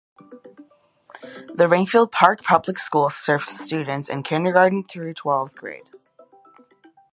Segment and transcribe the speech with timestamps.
[1.53, 5.83] The Ridgefield Park Public Schools serve students in kindergarten through twelfth grade.